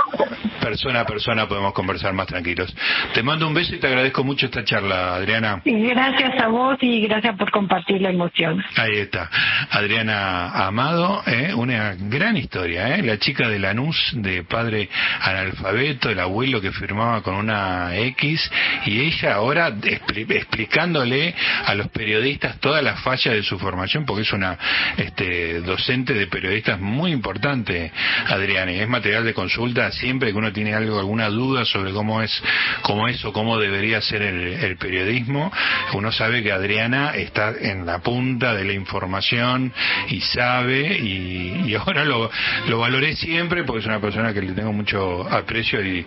persona 0.60 1.00
a 1.00 1.06
persona 1.06 1.48
podemos 1.48 1.72
conversar 1.72 2.12
más 2.12 2.26
tranquilos. 2.26 2.74
Te 3.14 3.22
mando 3.22 3.46
un 3.46 3.54
beso 3.54 3.74
y 3.74 3.78
te 3.78 3.86
agradezco 3.86 4.24
mucho 4.24 4.46
esta 4.46 4.64
charla, 4.64 5.14
Adriana. 5.14 5.62
Gracias 5.64 6.40
a 6.42 6.48
vos 6.48 6.76
y 6.80 7.06
gracias 7.06 7.36
por 7.36 7.50
compartir 7.50 8.00
la 8.00 8.10
emoción. 8.10 8.62
Ahí 8.76 8.98
está. 8.98 9.30
Adriana 9.70 10.66
Amado, 10.66 11.22
¿eh? 11.26 11.52
una 11.54 11.96
gran 11.98 12.36
historia, 12.36 12.96
¿eh? 12.96 13.02
la 13.02 13.18
chica 13.18 13.48
de 13.48 13.58
Lanús, 13.58 14.12
de 14.14 14.44
padre 14.44 14.88
analfabeto, 15.20 16.10
el 16.10 16.20
abuelo 16.20 16.60
que 16.60 16.72
firmaba 16.72 17.22
con 17.22 17.34
una 17.34 17.96
X, 17.96 18.50
y 18.86 19.00
ella 19.00 19.34
ahora 19.34 19.72
explicándole 19.82 21.34
a 21.64 21.74
los 21.74 21.88
periodistas 21.88 22.58
todas 22.60 22.82
las 22.82 23.00
fallas 23.02 23.34
de 23.34 23.42
su 23.42 23.58
formación, 23.58 24.04
porque 24.04 24.19
es 24.20 24.32
una 24.32 24.58
este, 24.96 25.60
docente 25.60 26.14
de 26.14 26.26
periodistas 26.26 26.80
muy 26.80 27.12
importante, 27.12 27.90
Adriana, 28.28 28.72
y 28.72 28.80
es 28.80 28.88
material 28.88 29.24
de 29.24 29.34
consulta 29.34 29.90
siempre 29.92 30.32
que 30.32 30.38
uno 30.38 30.52
tiene 30.52 30.74
algo, 30.74 30.98
alguna 30.98 31.28
duda 31.28 31.64
sobre 31.64 31.92
cómo 31.92 32.22
es, 32.22 32.42
cómo 32.82 33.08
es 33.08 33.24
o 33.24 33.32
cómo 33.32 33.58
debería 33.58 34.00
ser 34.00 34.22
el, 34.22 34.76
periodismo, 34.76 35.52
uno 35.94 36.12
sabe 36.12 36.42
que 36.42 36.52
Adriana 36.52 37.12
está 37.14 37.52
en 37.60 37.84
la 37.84 37.98
punta 37.98 38.54
de 38.54 38.64
la 38.64 38.72
información 38.72 39.72
y 40.08 40.20
sabe, 40.20 40.98
y, 40.98 41.74
ahora 41.80 42.04
lo, 42.04 42.30
lo 42.68 42.78
valoré 42.78 43.16
siempre 43.16 43.64
porque 43.64 43.80
es 43.80 43.86
una 43.86 44.00
persona 44.00 44.32
que 44.32 44.42
le 44.42 44.52
tengo 44.52 44.72
mucho 44.72 45.28
aprecio 45.30 45.82
y 45.84 46.04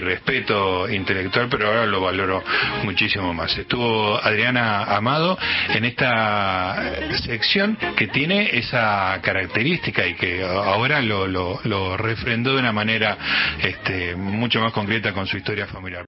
respeto 0.00 0.88
intelectual, 0.88 1.48
pero 1.50 1.68
ahora 1.68 1.86
lo 1.86 2.00
valoro 2.00 2.42
muchísimo 2.84 3.32
más. 3.34 3.56
Estuvo 3.56 4.16
Adriana 4.22 4.84
Amado 4.84 5.38
en 5.68 5.84
esta 5.84 6.82
sección 7.24 7.53
que 7.96 8.08
tiene 8.08 8.58
esa 8.58 9.20
característica 9.22 10.06
y 10.06 10.14
que 10.14 10.42
ahora 10.44 11.00
lo, 11.00 11.26
lo, 11.26 11.60
lo 11.64 11.96
refrendó 11.96 12.54
de 12.54 12.60
una 12.60 12.72
manera 12.72 13.16
este, 13.62 14.16
mucho 14.16 14.60
más 14.60 14.72
concreta 14.72 15.12
con 15.12 15.26
su 15.26 15.36
historia 15.36 15.66
familiar. 15.66 16.04